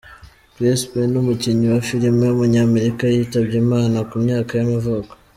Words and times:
Chris 0.53 0.81
Penn, 0.91 1.11
umukinnyi 1.23 1.67
wa 1.73 1.81
filime 1.89 2.23
w’umunyamerika 2.27 3.03
yitabye 3.13 3.55
Imana 3.65 3.97
ku 4.09 4.15
myaka 4.23 4.51
y’amavuko. 4.59 5.11